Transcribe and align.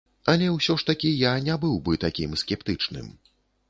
Але 0.31 0.47
ўсё 0.53 0.75
ж 0.79 0.87
такі 0.89 1.11
я 1.31 1.35
не 1.51 1.59
быў 1.67 1.79
бы 1.85 2.01
такім 2.09 2.37
скептычным. 2.47 3.17